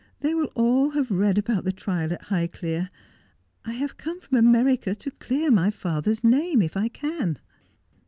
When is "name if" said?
6.23-6.75